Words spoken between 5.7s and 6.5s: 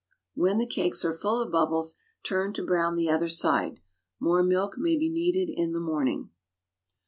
the morning.